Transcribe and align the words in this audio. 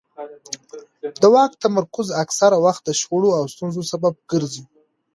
د 1.21 1.23
واک 1.33 1.51
تمرکز 1.63 2.07
اکثره 2.23 2.57
وخت 2.65 2.81
د 2.85 2.89
شخړو 2.99 3.29
او 3.39 3.43
ستونزو 3.53 3.81
سبب 3.91 4.13
ګرځي 4.31 4.63